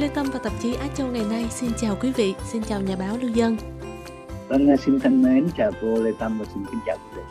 [0.00, 2.80] Lê Tâm và tạp chí Á Châu ngày nay xin chào quý vị, xin chào
[2.80, 3.56] nhà báo Lưu Dân.
[4.48, 7.22] Vâng, xin thân mến chào cô Lê Tâm và xin kính chào quý vị.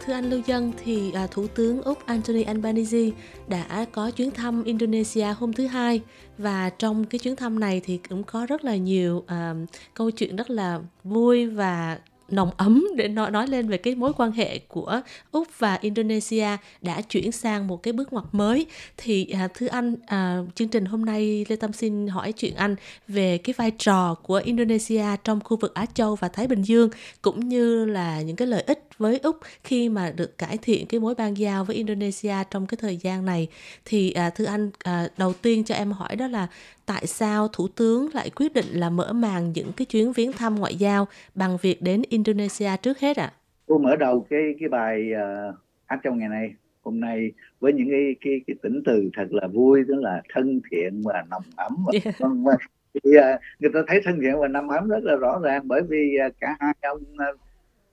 [0.00, 3.10] Thưa anh Lưu Dân, thì à, Thủ tướng Úc Anthony Albanese
[3.48, 6.00] đã có chuyến thăm Indonesia hôm thứ Hai
[6.38, 9.54] và trong cái chuyến thăm này thì cũng có rất là nhiều à,
[9.94, 11.98] câu chuyện rất là vui và
[12.28, 15.00] nồng ấm để nói nói lên về cái mối quan hệ của
[15.30, 16.46] úc và indonesia
[16.82, 18.66] đã chuyển sang một cái bước ngoặt mới.
[18.96, 22.76] Thì à, thưa anh à, chương trình hôm nay lê tâm xin hỏi chuyện anh
[23.08, 26.90] về cái vai trò của indonesia trong khu vực á châu và thái bình dương
[27.22, 31.00] cũng như là những cái lợi ích với úc khi mà được cải thiện cái
[31.00, 33.48] mối ban giao với indonesia trong cái thời gian này
[33.84, 36.48] thì à, thưa anh à, đầu tiên cho em hỏi đó là
[36.86, 40.54] tại sao thủ tướng lại quyết định là mở màn những cái chuyến viếng thăm
[40.54, 43.32] ngoại giao bằng việc đến Indonesia trước hết ạ?
[43.32, 43.36] À?
[43.66, 45.54] Cô mở đầu cái cái bài uh,
[45.86, 49.46] hát trong ngày nay hôm nay với những cái cái cái tỉnh từ thật là
[49.46, 52.60] vui tức là thân thiện và nồng ấm và, yeah.
[52.94, 55.82] thì uh, người ta thấy thân thiện và nồng ấm rất là rõ ràng bởi
[55.88, 57.40] vì uh, cả hai ông uh,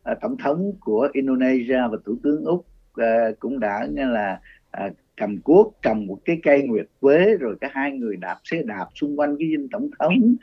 [0.04, 4.40] Ờ, tổng thống của Indonesia và thủ tướng úc uh, cũng đã nghe là
[4.86, 8.64] uh, cầm cuốc cầm một cái cây nguyệt quế rồi cả hai người đạp xe
[8.64, 10.36] đạp xung quanh cái dinh tổng thống.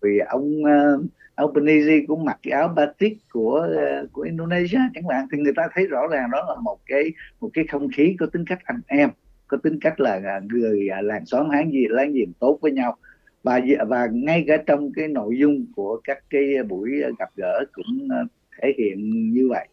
[0.00, 4.78] Rồi ông uh, Albanese cũng mặc cái áo batik của uh, của Indonesia.
[4.94, 7.88] Chẳng hạn thì người ta thấy rõ ràng đó là một cái một cái không
[7.96, 9.10] khí có tính cách anh em
[9.46, 12.72] có tính cách là à, người à, làng xóm hán gì láng giềng tốt với
[12.72, 12.96] nhau.
[13.42, 18.08] Và và ngay cả trong cái nội dung của các cái buổi gặp gỡ cũng
[18.22, 18.30] uh,
[18.62, 19.68] thể hiện như vậy.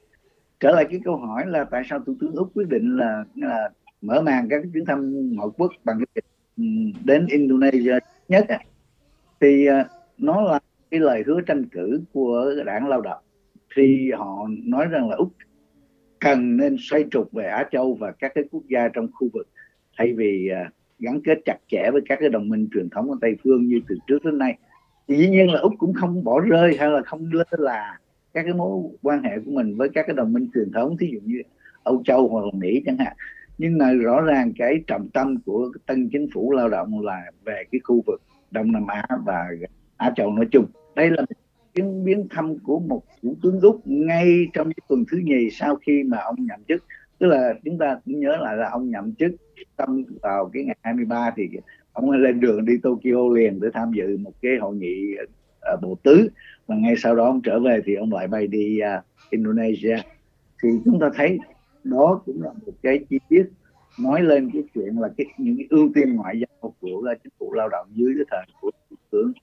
[0.60, 3.70] Trở lại cái câu hỏi là tại sao thủ tướng úc quyết định là, là
[4.02, 6.24] mở màn các chuyến thăm ngoại quốc bằng cái
[7.06, 8.60] đến Indonesia nhất à?
[9.42, 9.86] thì à,
[10.18, 10.60] nó là
[10.92, 13.24] cái lời hứa tranh cử của đảng lao động.
[13.76, 15.34] Thì họ nói rằng là úc
[16.20, 19.48] cần nên xoay trục về Á Châu và các cái quốc gia trong khu vực
[19.98, 23.18] thay vì uh, gắn kết chặt chẽ với các cái đồng minh truyền thống của
[23.22, 24.58] Tây phương như từ trước đến nay.
[25.08, 27.98] Thì dĩ nhiên là úc cũng không bỏ rơi hay là không lơ là
[28.34, 31.10] các cái mối quan hệ của mình với các cái đồng minh truyền thống, thí
[31.14, 31.42] dụ như
[31.84, 33.14] Âu Châu hoặc là Mỹ chẳng hạn.
[33.58, 37.64] Nhưng mà rõ ràng cái trọng tâm của tân chính phủ lao động là về
[37.72, 39.48] cái khu vực Đông Nam Á và
[39.98, 40.66] Á Châu nói chung.
[40.96, 41.24] Đây là
[41.76, 46.04] chuyến viếng thăm của một thủ tướng Úc ngay trong tuần thứ nhì sau khi
[46.04, 46.84] mà ông nhậm chức.
[47.20, 49.32] Tức là chúng ta cũng nhớ lại là ông nhậm chức
[49.78, 51.50] tâm vào cái ngày 23 thì
[51.94, 55.16] ông lên đường đi Tokyo liền để tham dự một cái hội nghị
[55.60, 56.30] ở bộ tứ
[56.70, 59.98] và ngay sau đó ông trở về thì ông lại bay đi uh, Indonesia.
[60.64, 61.40] Thì chúng ta thấy
[61.84, 63.44] đó cũng là một cái chi tiết
[64.00, 67.54] nói lên cái chuyện là cái những cái ưu tiên ngoại giao của chính phủ
[67.54, 69.34] lao động dưới cái thời của thủ tướng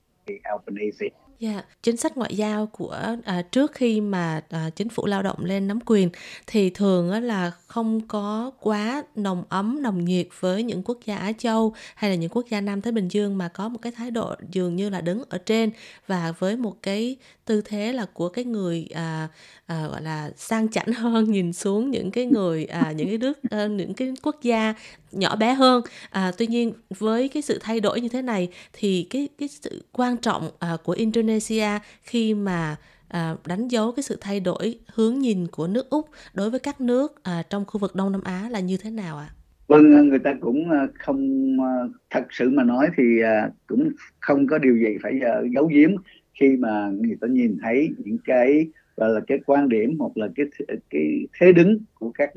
[0.43, 1.07] Albanese.
[1.39, 1.65] Yeah.
[1.83, 5.67] Chính sách ngoại giao của à, trước khi mà à, chính phủ lao động lên
[5.67, 6.09] nắm quyền
[6.47, 11.17] thì thường á, là không có quá nồng ấm nồng nhiệt với những quốc gia
[11.17, 13.91] Á Châu hay là những quốc gia Nam Thái Bình Dương mà có một cái
[13.91, 15.71] thái độ dường như là đứng ở trên
[16.07, 19.27] và với một cái tư thế là của cái người à,
[19.65, 23.39] à, gọi là sang chảnh hơn nhìn xuống những cái người à, những cái nước
[23.49, 24.73] à, những cái quốc gia
[25.11, 29.07] nhỏ bé hơn à, tuy nhiên với cái sự thay đổi như thế này thì
[29.09, 30.93] cái cái sự quan trọng à, của
[31.27, 32.75] Indonesia khi mà
[33.07, 36.81] à, đánh dấu cái sự thay đổi hướng nhìn của nước Úc đối với các
[36.81, 39.29] nước à, trong khu vực Đông Nam Á là như thế nào ạ?
[39.29, 39.33] À?
[39.67, 41.17] Vâng, người ta cũng à, không
[41.61, 41.73] à,
[42.09, 43.89] thật sự mà nói thì à, cũng
[44.19, 45.19] không có điều gì phải
[45.53, 45.91] giấu giếm
[46.39, 48.67] khi mà người ta nhìn thấy những cái
[48.97, 50.45] gọi là cái quan điểm hoặc là cái
[50.89, 52.31] cái thế đứng của các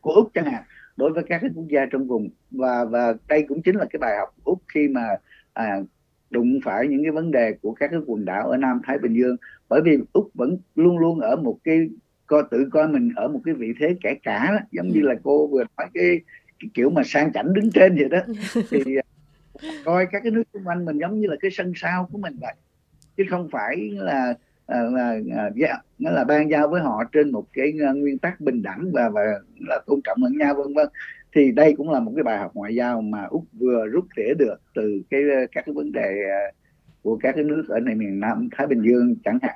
[0.00, 0.62] của úc chẳng hạn
[0.96, 3.98] đối với các cái quốc gia trong vùng và và đây cũng chính là cái
[3.98, 5.02] bài học úc khi mà
[5.52, 5.80] à,
[6.30, 9.14] đụng phải những cái vấn đề của các cái quần đảo ở Nam Thái Bình
[9.14, 9.36] Dương.
[9.68, 11.88] Bởi vì úc vẫn luôn luôn ở một cái
[12.26, 14.58] coi tự coi mình ở một cái vị thế kẻ cả đó.
[14.72, 16.20] Giống như là cô vừa nói cái,
[16.60, 18.18] cái kiểu mà sang chảnh đứng trên vậy đó.
[18.70, 19.02] Thì à,
[19.84, 22.36] coi các cái nước xung quanh mình giống như là cái sân sau của mình
[22.40, 22.54] vậy.
[23.16, 24.34] Chứ không phải là
[24.68, 25.18] Ờ, là
[25.56, 28.90] dạ, là, là, ban giao với họ trên một cái à, nguyên tắc bình đẳng
[28.92, 29.22] và và
[29.68, 30.88] là tôn trọng lẫn nhau vân vân.
[31.34, 34.34] Thì đây cũng là một cái bài học ngoại giao mà úc vừa rút rễ
[34.38, 36.40] được từ cái à, các cái vấn đề à,
[37.02, 39.54] của các cái nước ở này miền nam thái bình dương chẳng hạn.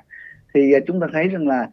[0.53, 1.69] Thì chúng ta thấy rằng là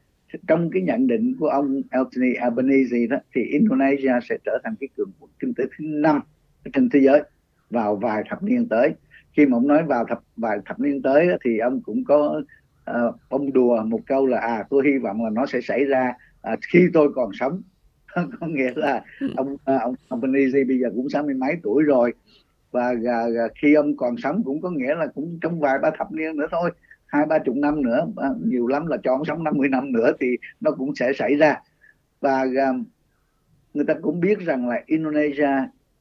[0.48, 4.88] trong cái nhận định của ông Anthony Albanese đó thì Indonesia sẽ trở thành cái
[4.96, 6.20] cường quốc kinh tế thứ năm
[6.72, 7.22] trên thế giới
[7.70, 8.94] vào vài thập niên tới.
[9.36, 12.42] Khi mà ông nói vào thập vài thập niên tới thì ông cũng có
[13.08, 16.12] uh, ông đùa một câu là à tôi hy vọng là nó sẽ xảy ra
[16.52, 17.62] uh, khi tôi còn sống.
[18.40, 19.04] Có nghĩa là
[19.36, 22.12] ông uh, ông ông Benezi bây giờ cũng sáu mươi mấy tuổi rồi.
[22.70, 26.12] Và uh, khi ông còn sống cũng có nghĩa là cũng trong vài ba thập
[26.12, 26.70] niên nữa thôi
[27.06, 30.12] hai ba chục năm nữa uh, nhiều lắm là cho ông sống 50 năm nữa
[30.20, 31.56] thì nó cũng sẽ xảy ra.
[32.20, 32.86] Và uh,
[33.74, 35.50] người ta cũng biết rằng là Indonesia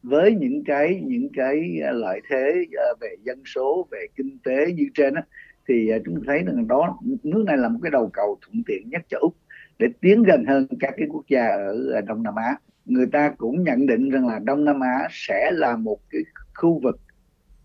[0.04, 2.66] với những cái những cái lợi thế
[3.02, 5.24] về dân số về kinh tế như trên á,
[5.70, 8.64] thì à, chúng ta thấy rằng đó nước này là một cái đầu cầu thuận
[8.68, 9.36] tiện nhất cho úc
[9.80, 12.56] để tiến gần hơn các cái quốc gia ở à, đông nam á
[12.86, 16.22] người ta cũng nhận định rằng là đông nam á sẽ là một cái
[16.56, 17.00] khu vực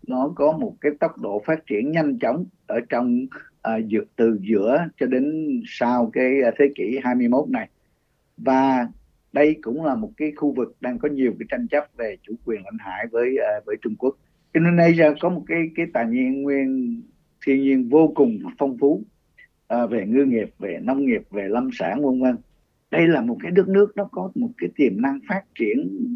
[0.07, 3.25] nó có một cái tốc độ phát triển nhanh chóng ở trong
[3.67, 7.69] uh, từ giữa cho đến sau cái thế kỷ 21 này
[8.37, 8.87] và
[9.33, 12.33] đây cũng là một cái khu vực đang có nhiều cái tranh chấp về chủ
[12.45, 14.15] quyền lãnh hải với uh, với Trung Quốc.
[14.53, 17.01] Indonesia có một cái cái tài nguyên nguyên
[17.45, 19.03] thiên nhiên vô cùng phong phú
[19.73, 22.35] uh, về ngư nghiệp, về nông nghiệp, về lâm sản vân vân.
[22.91, 26.07] Đây là một cái đất nước nó có một cái tiềm năng phát triển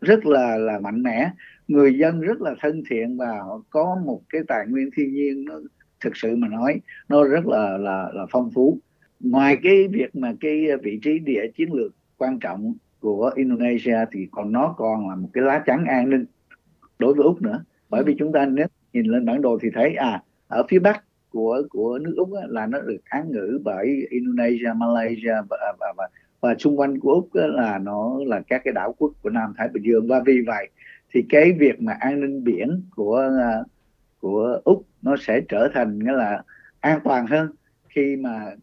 [0.00, 1.30] rất là là mạnh mẽ.
[1.68, 5.44] Người dân rất là thân thiện và họ có một cái tài nguyên thiên nhiên
[5.44, 5.54] nó
[6.00, 8.78] thực sự mà nói nó rất là là là phong phú.
[9.20, 14.26] Ngoài cái việc mà cái vị trí địa chiến lược quan trọng của Indonesia thì
[14.30, 16.24] còn nó còn là một cái lá chắn an ninh
[16.98, 17.64] đối với úc nữa.
[17.88, 21.04] Bởi vì chúng ta nếu nhìn lên bản đồ thì thấy à ở phía bắc
[21.30, 25.92] của của nước úc á, là nó được án ngữ bởi Indonesia, Malaysia và và,
[25.96, 26.08] và,
[26.40, 29.54] và xung quanh của úc á, là nó là các cái đảo quốc của Nam
[29.56, 30.08] Thái Bình Dương.
[30.08, 30.68] Và vì vậy
[31.14, 33.62] thì cái việc mà an ninh biển của à,
[34.20, 36.42] của úc nó sẽ trở thành nghĩa là
[36.80, 37.50] an toàn hơn
[37.88, 38.54] khi mà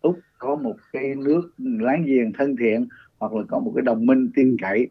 [0.00, 2.86] úc có một cái nước láng giềng thân thiện
[3.18, 4.88] hoặc là có một cái đồng minh tin cậy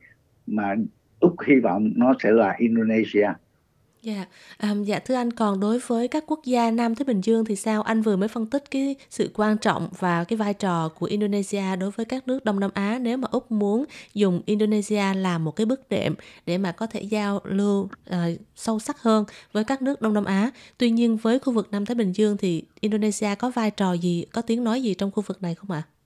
[0.48, 0.76] mà
[1.20, 3.28] úc hy vọng nó sẽ là indonesia.
[4.04, 4.26] Dạ,
[4.58, 7.56] à, dạ thưa anh còn đối với các quốc gia Nam Thái Bình Dương thì
[7.56, 7.82] sao?
[7.82, 11.76] Anh vừa mới phân tích cái sự quan trọng và cái vai trò của Indonesia
[11.76, 15.56] đối với các nước Đông Nam Á nếu mà Úc muốn dùng Indonesia làm một
[15.56, 16.16] cái bước đệm
[16.46, 18.16] để mà có thể giao lưu uh,
[18.56, 20.52] sâu sắc hơn với các nước Đông Nam Á.
[20.78, 24.26] Tuy nhiên với khu vực Nam Thái Bình Dương thì Indonesia có vai trò gì,
[24.34, 25.84] có tiếng nói gì trong khu vực này không ạ?
[25.88, 26.01] À?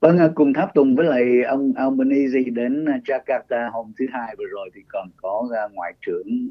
[0.00, 4.34] Vâng, à, cùng tháp tùng với lại ông Albanese đến à, Jakarta hôm thứ hai
[4.38, 6.48] vừa rồi thì còn có à, ngoại trưởng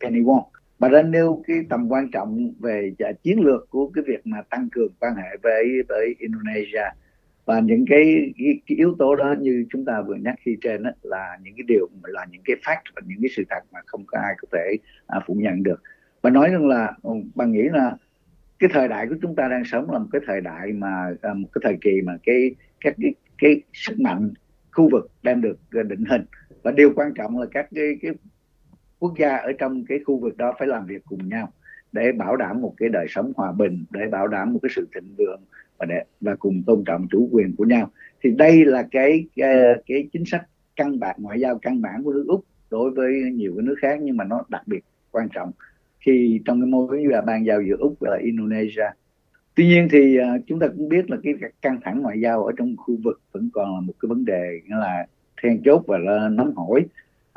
[0.00, 0.42] Penny Wong.
[0.78, 2.92] Bà đã nêu cái tầm quan trọng về
[3.22, 6.84] chiến lược của cái việc mà tăng cường quan hệ với với Indonesia
[7.44, 10.82] và những cái, cái, cái yếu tố đó như chúng ta vừa nhắc khi trên
[10.82, 13.80] đó, là những cái điều là những cái fact và những cái sự thật mà
[13.86, 14.76] không có ai có thể
[15.06, 15.82] à, phủ nhận được.
[16.22, 17.96] Bà nói rằng là ừ, bà nghĩ là
[18.58, 21.48] cái thời đại của chúng ta đang sống là một cái thời đại mà một
[21.52, 24.32] cái thời kỳ mà cái các cái, cái sức mạnh
[24.72, 26.24] khu vực đang được ờ, định hình.
[26.62, 28.12] Và điều quan trọng là các cái, cái
[28.98, 31.52] quốc gia ở trong cái khu vực đó phải làm việc cùng nhau
[31.92, 34.88] để bảo đảm một cái đời sống hòa bình để bảo đảm một cái sự
[34.94, 35.40] thịnh vượng
[35.78, 37.90] và để và cùng tôn trọng chủ quyền của nhau.
[38.22, 40.42] Thì đây là cái cái, cái chính sách
[40.76, 43.98] căn bản ngoại giao căn bản của nước úc đối với nhiều cái nước khác
[44.02, 44.80] nhưng mà nó đặc biệt
[45.10, 45.50] quan trọng.
[46.00, 48.86] Khi trong cái mối quan hệ ban giao giữa úc và Indonesia
[49.58, 52.52] tuy nhiên thì uh, chúng ta cũng biết là cái căng thẳng ngoại giao ở
[52.56, 55.06] trong khu vực vẫn còn là một cái vấn đề nghĩa là
[55.42, 56.84] then chốt và là nóng hổi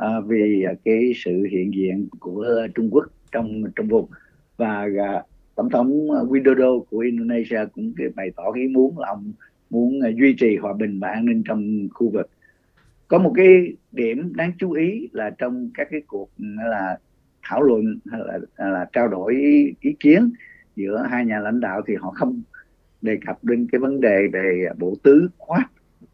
[0.01, 4.09] uh, vì uh, cái sự hiện diện của Trung Quốc trong trong vùng.
[4.57, 5.25] Và uh,
[5.55, 9.33] tổng thống Widodo của Indonesia cũng bày tỏ ý muốn là ông
[9.69, 12.29] muốn uh, duy trì hòa bình và an ninh trong khu vực.
[13.07, 16.97] Có một cái điểm đáng chú ý là trong các cái cuộc là
[17.41, 20.31] thảo luận hay là, là trao đổi ý, ý kiến
[20.75, 22.41] giữa hai nhà lãnh đạo thì họ không
[23.01, 25.65] đề cập đến cái vấn đề về bộ tứ quát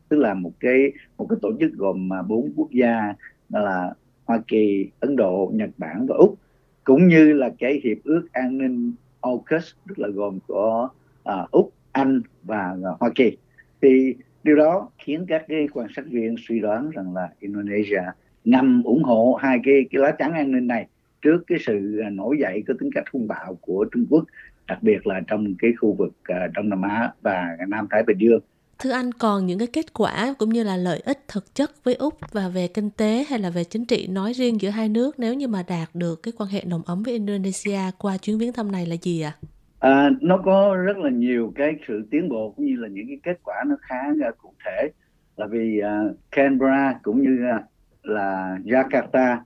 [0.09, 3.13] tức là một cái một cái tổ chức gồm à, bốn quốc gia
[3.49, 3.93] đó là
[4.25, 6.35] Hoa Kỳ, Ấn Độ, Nhật Bản và Úc
[6.83, 10.91] cũng như là cái hiệp ước an ninh AUKUS tức là gồm của uh,
[11.23, 13.37] à, Úc, Anh và uh, Hoa Kỳ.
[13.81, 18.01] Thì điều đó khiến các cái quan sát viên suy đoán rằng là Indonesia
[18.45, 20.87] ngầm ủng hộ hai cái cái lá chắn an ninh này
[21.21, 24.25] trước cái sự nổi dậy có tính cách hung bạo của Trung Quốc
[24.67, 28.17] đặc biệt là trong cái khu vực uh, Đông Nam Á và Nam Thái Bình
[28.17, 28.39] Dương.
[28.79, 31.95] Thưa anh còn những cái kết quả cũng như là lợi ích thực chất với
[31.95, 35.19] Úc và về kinh tế hay là về chính trị nói riêng giữa hai nước
[35.19, 38.53] nếu như mà đạt được cái quan hệ nồng ấm với Indonesia qua chuyến viếng
[38.53, 39.31] thăm này là gì ạ?
[39.79, 39.91] À?
[39.91, 43.17] À, nó có rất là nhiều cái sự tiến bộ cũng như là những cái
[43.23, 44.89] kết quả nó khá uh, cụ thể
[45.37, 47.63] là vì uh, Canberra cũng như uh,
[48.03, 49.37] là Jakarta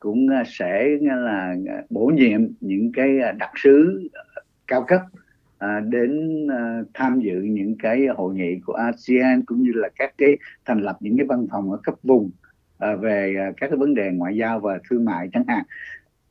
[0.00, 4.08] cũng à, sẽ là à, bổ nhiệm những cái à, đặc sứ
[4.70, 5.00] cao cấp
[5.58, 10.14] à, đến à, tham dự những cái hội nghị của ASEAN cũng như là các
[10.18, 12.30] cái thành lập những cái văn phòng ở cấp vùng
[12.78, 15.64] à, về các cái vấn đề ngoại giao và thương mại chẳng hạn.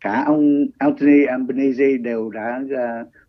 [0.02, 2.62] Cả ông Anthony Albanese đều đã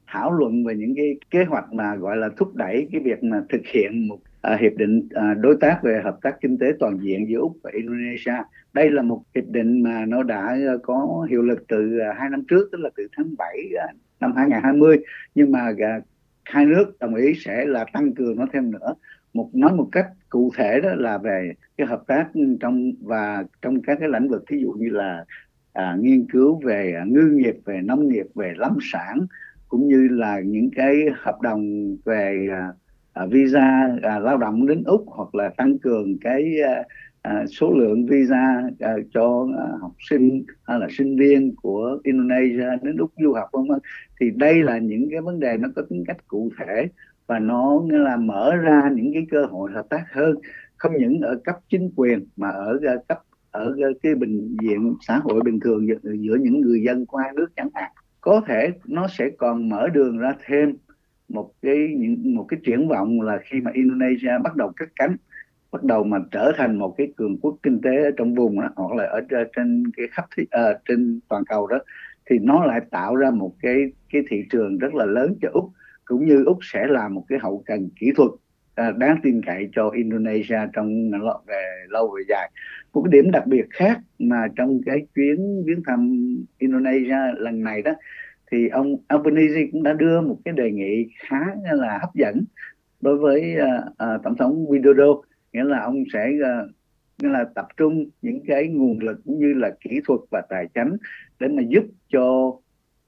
[0.07, 3.43] thảo luận về những cái kế hoạch mà gọi là thúc đẩy cái việc mà
[3.49, 6.99] thực hiện một à, hiệp định à, đối tác về hợp tác kinh tế toàn
[6.99, 8.35] diện giữa úc và indonesia.
[8.73, 12.31] Đây là một hiệp định mà nó đã à, có hiệu lực từ à, hai
[12.31, 13.89] năm trước tức là từ tháng 7 à,
[14.21, 14.99] năm 2020
[15.35, 16.01] nhưng mà à,
[16.45, 18.95] hai nước đồng ý sẽ là tăng cường nó thêm nữa.
[19.35, 22.29] Một nói một cách cụ thể đó là về cái hợp tác
[22.61, 25.25] trong và trong các cái lĩnh vực thí dụ như là
[25.73, 29.27] à, nghiên cứu về à, ngư nghiệp về nông nghiệp về lâm sản
[29.69, 32.73] cũng như là những cái hợp đồng về à,
[33.13, 36.85] à visa à, lao động đến úc hoặc là tăng cường cái à,
[37.23, 42.69] à, số lượng visa à, cho à, học sinh hay là sinh viên của Indonesia
[42.83, 43.79] đến úc du học vân vân.
[44.21, 46.89] Thì đây là những cái vấn đề nó có tính cách cụ thể
[47.27, 50.37] và nó nghĩa là mở ra những cái cơ hội hợp tác hơn.
[50.77, 53.19] Không những ở cấp chính quyền mà ở à, cấp
[53.51, 57.33] ở à, cái bình diện xã hội bình thường giữa những người dân của hai
[57.37, 57.91] nước chẳng hạn.
[58.21, 60.77] Có thể nó sẽ còn mở đường ra thêm
[61.29, 65.17] một cái những một cái triển vọng là khi mà Indonesia bắt đầu cất cánh
[65.73, 68.69] bắt đầu mà trở thành một cái cường quốc kinh tế ở trong vùng đó,
[68.77, 69.21] hoặc là ở
[69.57, 71.79] trên cái khắp thế, à, trên toàn cầu đó
[72.31, 75.71] thì nó lại tạo ra một cái cái thị trường rất là lớn cho úc
[76.05, 78.31] cũng như úc sẽ là một cái hậu cần kỹ thuật
[78.75, 81.11] à, đáng tin cậy cho Indonesia trong
[81.47, 82.51] về lâu về dài.
[82.93, 86.27] Một cái điểm đặc biệt khác mà trong cái chuyến viếng thăm
[86.59, 87.93] Indonesia lần này đó
[88.51, 91.41] thì ông Albanese cũng đã đưa một cái đề nghị khá
[91.73, 92.45] là hấp dẫn
[93.01, 95.21] đối với uh, uh, tổng thống Widodo
[95.53, 96.71] nghĩa là ông sẽ uh,
[97.23, 100.69] nghĩa là tập trung những cái nguồn lực cũng như là kỹ thuật và tài
[100.75, 100.97] chính
[101.41, 102.57] để mà giúp cho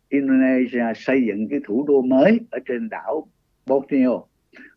[0.09, 3.29] Indonesia xây dựng cái thủ đô mới ở trên đảo
[3.67, 4.25] Borneo.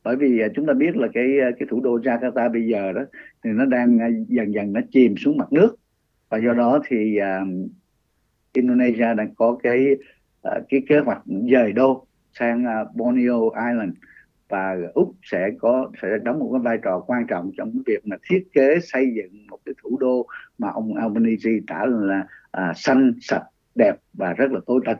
[0.04, 2.92] Bởi vì ờ, chúng ta biết là cái ờ, cái thủ đô Jakarta bây giờ
[2.92, 3.02] đó
[3.44, 5.76] thì nó đang dần dần nó chìm xuống mặt nước.
[6.30, 7.70] Và do đó thì uh,
[8.54, 9.88] Indonesia đang có cái
[10.48, 13.94] uh, cái kế hoạch dời đô sang uh, Borneo Island
[14.50, 18.08] và úc sẽ có sẽ đóng một cái vai trò quan trọng trong cái việc
[18.08, 22.74] mà thiết kế xây dựng một cái thủ đô mà ông Albanese tả là à,
[22.76, 23.44] xanh sạch
[23.76, 24.98] đẹp và rất là tối tân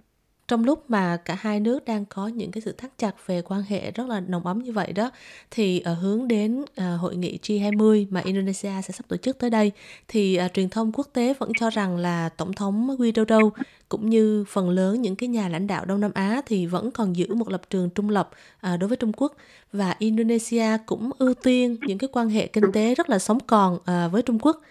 [0.48, 3.64] trong lúc mà cả hai nước đang có những cái sự thắt chặt về quan
[3.64, 5.12] hệ rất là nồng ấm như vậy đó
[5.52, 9.50] thì ở hướng đến uh, hội nghị G20 mà Indonesia sẽ sắp tổ chức tới
[9.50, 9.72] đây
[10.08, 13.50] thì uh, truyền thông quốc tế vẫn cho rằng là tổng thống Widodo
[13.90, 17.16] cũng như phần lớn những cái nhà lãnh đạo Đông Nam Á thì vẫn còn
[17.16, 18.30] giữ một lập trường trung lập
[18.74, 19.36] uh, đối với Trung Quốc.
[19.72, 23.76] Và Indonesia cũng ưu tiên những cái quan hệ kinh tế rất là sống còn
[23.76, 24.62] uh, với Trung Quốc.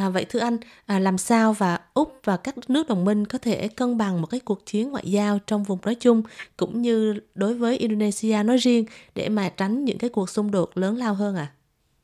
[0.00, 3.38] À, vậy thưa anh, à, làm sao và Úc và các nước đồng minh có
[3.42, 6.22] thể cân bằng một cái cuộc chiến ngoại giao trong vùng nói chung
[6.56, 10.70] cũng như đối với Indonesia nói riêng để mà tránh những cái cuộc xung đột
[10.74, 11.46] lớn lao hơn ạ?
[11.50, 11.54] À?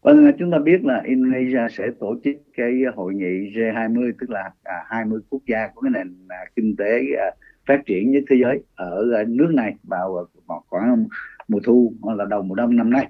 [0.03, 4.50] Vâng, chúng ta biết là Indonesia sẽ tổ chức cái hội nghị G20 tức là
[4.62, 7.31] à, 20 quốc gia của cái nền à, kinh tế à,
[7.67, 10.26] phát triển nhất thế giới ở nước này vào
[10.67, 11.07] khoảng
[11.49, 13.09] mùa thu hoặc là đầu mùa đông năm nay.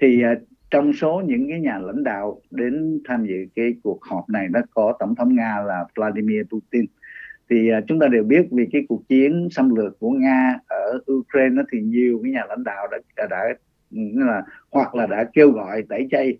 [0.00, 0.22] Thì
[0.74, 4.60] trong số những cái nhà lãnh đạo đến tham dự cái cuộc họp này nó
[4.70, 6.84] có tổng thống nga là Vladimir Putin.
[7.50, 11.00] Thì uh, chúng ta đều biết vì cái cuộc chiến xâm lược của nga ở
[11.12, 13.44] Ukraine thì nhiều cái nhà lãnh đạo đã đã, đã
[14.26, 16.38] là hoặc là đã kêu gọi tẩy chay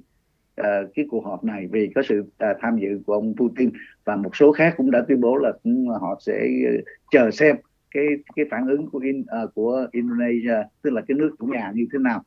[0.61, 0.65] uh,
[0.95, 3.71] cái cuộc họp này vì có sự uh, tham dự của ông Putin.
[4.05, 5.53] Và một số khác cũng đã tuyên bố là
[6.01, 6.73] họ sẽ ờ,
[7.11, 7.57] chờ xem
[7.91, 8.05] cái
[8.37, 11.73] cái phản ứng của in, uh, ờ, của Indonesia tức là cái nước chủ nhà
[11.75, 12.23] như thế nào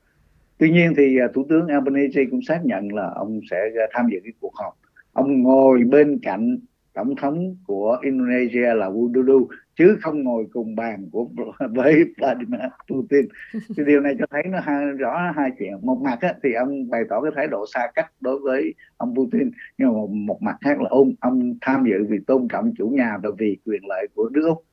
[0.58, 4.08] tuy nhiên thì à, thủ tướng Albanese cũng xác nhận là ông sẽ à, tham
[4.12, 4.74] dự cái cuộc họp.
[5.14, 6.58] Ông ngồi bên cạnh
[6.98, 11.30] tổng thống của Indonesia là Widodo chứ không ngồi cùng bàn của
[11.76, 12.60] với Vladimir
[12.90, 13.28] Putin.
[13.54, 15.74] Thì điều này cho thấy nó hai, rõ hai chuyện.
[15.82, 19.16] Một mặt á, thì ông bày tỏ cái thái độ xa cách đối với ông
[19.16, 22.74] Putin nhưng mà một, một mặt khác là ông ông tham dự vì tôn trọng
[22.78, 24.64] chủ nhà và vì quyền lợi của nước Úc.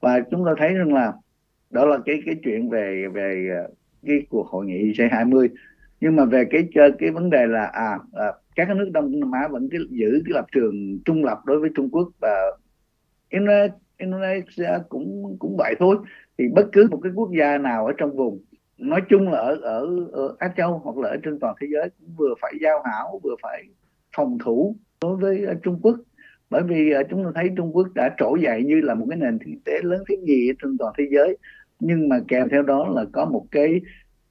[0.00, 1.12] Và chúng ta thấy rằng là
[1.70, 3.62] đó là cái cái chuyện về về à,
[4.06, 5.48] cái cuộc hội nghị G20
[6.00, 9.48] nhưng mà về cái cái vấn đề là à, à các nước Đông Nam Á
[9.48, 12.52] vẫn cái, giữ cái lập trường trung lập đối với Trung Quốc và
[13.98, 15.96] Indonesia cũng cũng vậy thôi.
[16.38, 18.44] Thì bất cứ một cái quốc gia nào ở trong vùng
[18.78, 21.90] nói chung là ở ở, ở Á Châu hoặc là ở trên toàn thế giới
[21.98, 23.64] cũng vừa phải giao hảo vừa phải
[24.16, 25.96] phòng thủ đối với à, Trung Quốc.
[26.50, 29.18] Bởi vì à, chúng ta thấy Trung Quốc đã trỗi dậy như là một cái
[29.18, 31.36] nền kinh tế lớn thứ nhì trên toàn thế giới
[31.80, 33.80] nhưng mà kèm theo đó là có một cái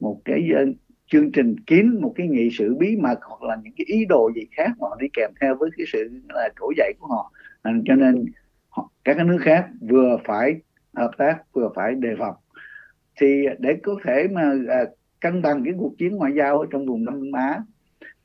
[0.00, 0.76] một cái uh,
[1.12, 4.30] chương trình kín một cái nghị sự bí mật hoặc là những cái ý đồ
[4.34, 7.32] gì khác mà họ đi kèm theo với cái sự là trỗi dậy của họ.
[7.62, 8.24] À, cho nên
[8.68, 10.60] họ, các nước khác vừa phải
[10.96, 12.34] hợp tác vừa phải đề phòng.
[13.20, 14.84] Thì để có thể mà à,
[15.20, 17.62] cân bằng cái cuộc chiến ngoại giao ở trong vùng Đông Nam Á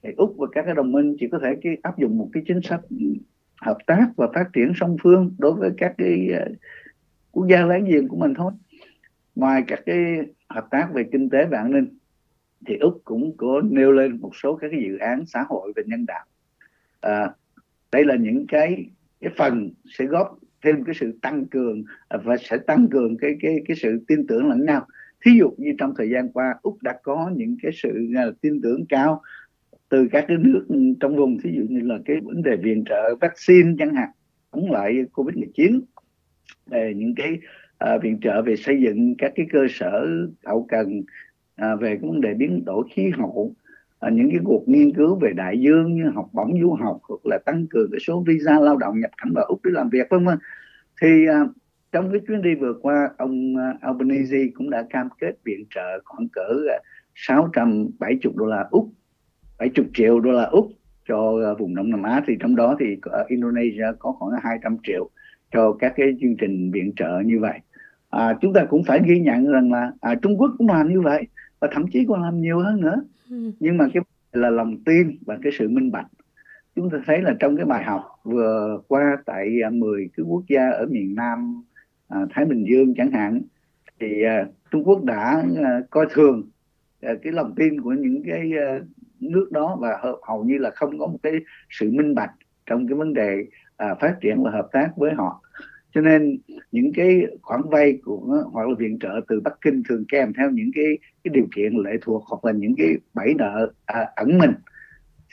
[0.03, 2.43] thì úc và các cái đồng minh chỉ có thể cái áp dụng một cái
[2.47, 2.81] chính sách
[3.61, 6.57] hợp tác và phát triển song phương đối với các cái uh,
[7.31, 8.51] quốc gia láng giềng của mình thôi
[9.35, 10.17] ngoài các cái
[10.49, 11.87] hợp tác về kinh tế và an ninh
[12.67, 15.81] thì úc cũng có nêu lên một số các cái dự án xã hội và
[15.85, 16.25] nhân đạo.
[17.01, 17.29] À,
[17.91, 18.85] đây là những cái
[19.21, 23.55] cái phần sẽ góp thêm cái sự tăng cường và sẽ tăng cường cái cái
[23.67, 24.87] cái sự tin tưởng lẫn nhau.
[25.25, 28.61] Thí dụ như trong thời gian qua úc đã có những cái sự à, tin
[28.61, 29.21] tưởng cao
[29.89, 30.65] từ các cái nước
[30.99, 34.09] trong vùng thí dụ như là cái vấn đề viện trợ vaccine chẳng hạn
[34.51, 35.81] chống lại covid 19
[36.65, 37.39] về những cái
[37.81, 40.07] à, viện trợ về xây dựng các cái cơ sở
[40.45, 41.01] hậu cần
[41.55, 43.53] à, về cái vấn đề biến đổi khí hậu.
[43.99, 47.25] À, những cái cuộc nghiên cứu về đại dương như học bổng du học hoặc
[47.25, 50.07] là tăng cường cái số visa lao động nhập cảnh vào úc để làm việc
[50.09, 50.37] vân vân.
[51.01, 51.45] Thì à,
[51.91, 56.27] trong cái chuyến đi vừa qua ông Albanese cũng đã cam kết viện trợ khoảng
[56.29, 56.53] cỡ
[57.15, 58.89] 670 đô la úc
[59.59, 60.71] 70 triệu đô la úc
[61.07, 62.23] cho vùng Đông Nam Á.
[62.27, 65.09] Thì trong đó thì ở Indonesia có khoảng 200 triệu
[65.51, 67.59] cho các cái chương trình viện trợ như vậy
[68.11, 71.01] à, chúng ta cũng phải ghi nhận rằng là à, Trung Quốc cũng làm như
[71.01, 71.27] vậy
[71.59, 73.01] và thậm chí còn làm nhiều hơn nữa.
[73.29, 73.51] Ừ.
[73.59, 74.03] nhưng mà cái
[74.33, 76.07] là lòng tin và cái sự minh bạch.
[76.75, 80.43] Chúng ta thấy là trong cái bài học vừa qua tại 10 à, cái quốc
[80.49, 81.63] gia ở miền Nam
[82.07, 83.41] à, Thái Bình Dương chẳng hạn
[83.99, 86.49] thì à, Trung Quốc đã à, coi thường
[87.01, 88.79] à, cái lòng tin của những cái à,
[89.19, 91.33] nước đó và hầu như là không có một cái
[91.69, 92.31] sự minh bạch
[92.65, 93.45] trong cái vấn đề
[93.77, 95.41] à, phát triển và hợp tác với họ
[95.93, 96.39] cho nên
[96.71, 100.49] những cái khoản vay của hoặc là viện trợ từ Bắc Kinh thường kèm theo
[100.49, 104.37] những cái cái điều kiện lệ thuộc hoặc là những cái bẫy nợ à, ẩn
[104.37, 104.51] mình.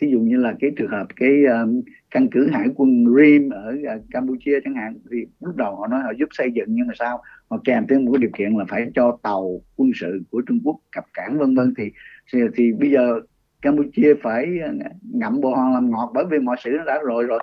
[0.00, 3.76] Ví dụ như là cái trường hợp cái um, căn cứ hải quân Rim ở
[3.96, 6.92] uh, Campuchia chẳng hạn thì lúc đầu họ nói họ giúp xây dựng nhưng mà
[6.98, 7.22] sao?
[7.50, 10.60] Họ kèm thêm một cái điều kiện là phải cho tàu quân sự của Trung
[10.64, 11.74] Quốc cập cảng vân vân.
[11.78, 11.92] Thì,
[12.32, 13.20] thì thì bây giờ
[13.62, 14.72] Campuchia phải ờ,
[15.12, 17.40] ngậm bồ hòn làm ngọt bởi vì mọi sự nó đã rồi rồi.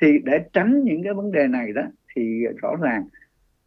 [0.00, 1.82] Thì để tránh những cái vấn đề này đó
[2.16, 3.04] thì rõ ràng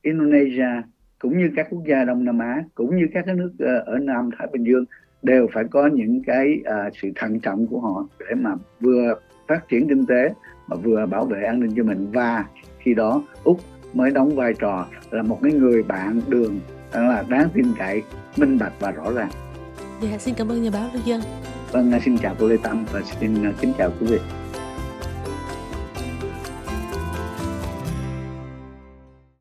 [0.01, 0.81] Indonesia
[1.19, 3.97] cũng như các quốc gia Đông Nam Á cũng như các cái nước uh, ở
[3.97, 4.85] Nam Thái Bình Dương
[5.21, 9.15] đều phải có những cái uh, sự thận trọng của họ để mà vừa
[9.47, 10.33] phát triển kinh tế
[10.67, 12.11] mà vừa bảo vệ an ninh cho mình.
[12.11, 12.45] Và
[12.79, 13.59] khi đó úc
[13.93, 16.59] mới đóng vai trò là một cái người bạn đường
[16.93, 18.01] là đáng tin cậy
[18.37, 19.29] minh bạch và rõ ràng.
[20.01, 21.21] Dạ xin cảm ơn nhà báo lưu dân.
[21.71, 24.42] Vâng xin chào cô lê tâm và xin kính chào quý vị